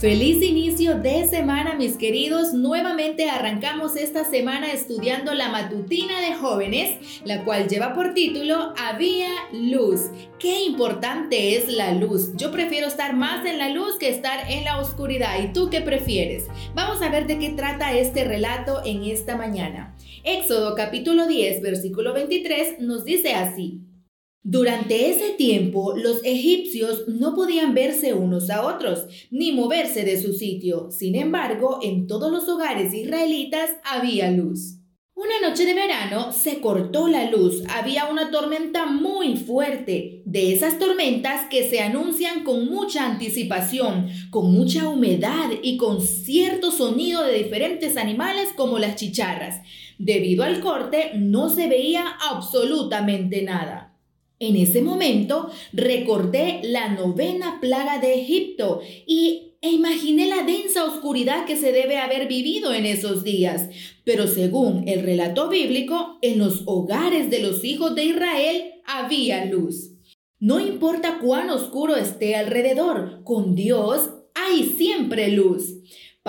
[0.00, 2.54] Feliz inicio de semana mis queridos.
[2.54, 9.28] Nuevamente arrancamos esta semana estudiando la matutina de jóvenes, la cual lleva por título Había
[9.52, 10.06] luz.
[10.38, 12.34] Qué importante es la luz.
[12.34, 15.38] Yo prefiero estar más en la luz que estar en la oscuridad.
[15.38, 16.46] ¿Y tú qué prefieres?
[16.74, 19.94] Vamos a ver de qué trata este relato en esta mañana.
[20.24, 23.82] Éxodo capítulo 10, versículo 23 nos dice así.
[24.42, 30.32] Durante ese tiempo, los egipcios no podían verse unos a otros, ni moverse de su
[30.32, 30.90] sitio.
[30.90, 34.80] Sin embargo, en todos los hogares israelitas había luz.
[35.14, 40.78] Una noche de verano se cortó la luz, había una tormenta muy fuerte, de esas
[40.78, 47.42] tormentas que se anuncian con mucha anticipación, con mucha humedad y con cierto sonido de
[47.42, 49.60] diferentes animales como las chicharras.
[49.98, 53.89] Debido al corte no se veía absolutamente nada.
[54.40, 61.44] En ese momento recordé la novena plaga de Egipto y e imaginé la densa oscuridad
[61.44, 63.68] que se debe haber vivido en esos días.
[64.04, 69.90] Pero según el relato bíblico, en los hogares de los hijos de Israel había luz.
[70.38, 75.74] No importa cuán oscuro esté alrededor, con Dios hay siempre luz.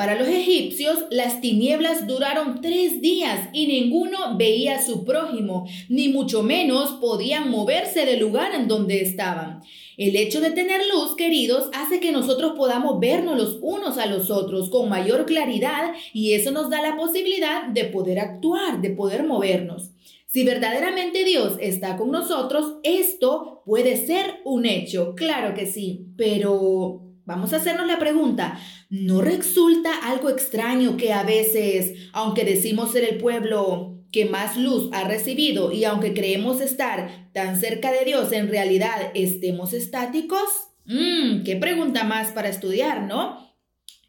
[0.02, 6.10] Para los egipcios, las tinieblas duraron tres días y ninguno veía a su prójimo, ni
[6.10, 9.62] mucho menos podían moverse del lugar en donde estaban.
[9.98, 14.32] El hecho de tener luz, queridos, hace que nosotros podamos vernos los unos a los
[14.32, 19.24] otros con mayor claridad y eso nos da la posibilidad de poder actuar, de poder
[19.24, 19.92] movernos.
[20.26, 27.11] Si verdaderamente Dios está con nosotros, esto puede ser un hecho, claro que sí, pero
[27.26, 33.04] Vamos a hacernos la pregunta, ¿no resulta algo extraño que a veces, aunque decimos ser
[33.04, 38.32] el pueblo que más luz ha recibido y aunque creemos estar tan cerca de Dios,
[38.32, 40.42] en realidad estemos estáticos?
[40.86, 43.52] Mmm, qué pregunta más para estudiar, ¿no?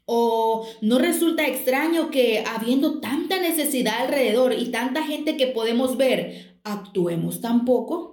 [0.05, 6.59] ¿O no resulta extraño que habiendo tanta necesidad alrededor y tanta gente que podemos ver,
[6.65, 8.12] actuemos tan poco?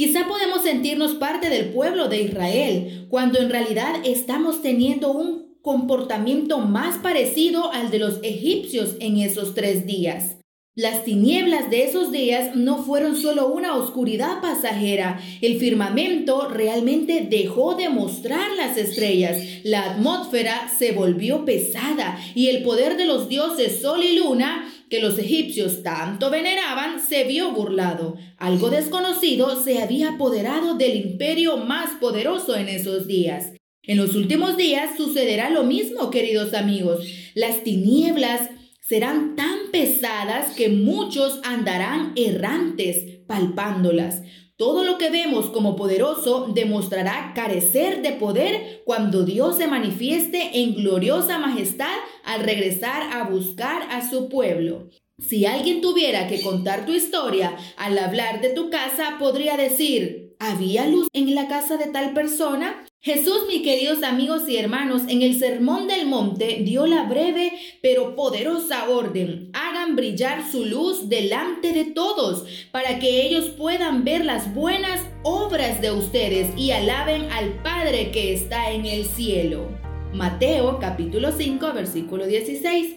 [0.00, 6.60] Quizá podemos sentirnos parte del pueblo de Israel cuando en realidad estamos teniendo un comportamiento
[6.60, 10.39] más parecido al de los egipcios en esos tres días.
[10.76, 17.74] Las tinieblas de esos días no fueron solo una oscuridad pasajera, el firmamento realmente dejó
[17.74, 23.82] de mostrar las estrellas, la atmósfera se volvió pesada y el poder de los dioses
[23.82, 28.16] Sol y Luna que los egipcios tanto veneraban se vio burlado.
[28.36, 33.54] Algo desconocido se había apoderado del imperio más poderoso en esos días.
[33.82, 37.04] En los últimos días sucederá lo mismo, queridos amigos.
[37.34, 38.50] Las tinieblas
[38.90, 44.22] serán tan pesadas que muchos andarán errantes palpándolas.
[44.56, 50.74] Todo lo que vemos como poderoso demostrará carecer de poder cuando Dios se manifieste en
[50.74, 54.88] gloriosa majestad al regresar a buscar a su pueblo.
[55.20, 60.88] Si alguien tuviera que contar tu historia al hablar de tu casa, podría decir, ¿había
[60.88, 62.84] luz en la casa de tal persona?
[63.02, 67.50] Jesús, mis queridos amigos y hermanos, en el Sermón del Monte dio la breve
[67.80, 69.48] pero poderosa orden.
[69.54, 75.80] Hagan brillar su luz delante de todos para que ellos puedan ver las buenas obras
[75.80, 79.66] de ustedes y alaben al Padre que está en el cielo.
[80.12, 82.96] Mateo capítulo 5 versículo 16.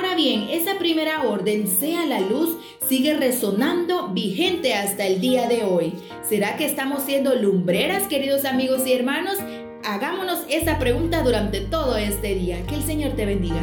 [0.00, 2.56] Ahora bien, esa primera orden, sea la luz,
[2.88, 5.92] sigue resonando vigente hasta el día de hoy.
[6.26, 9.36] ¿Será que estamos siendo lumbreras, queridos amigos y hermanos?
[9.84, 12.64] Hagámonos esa pregunta durante todo este día.
[12.66, 13.60] Que el Señor te bendiga.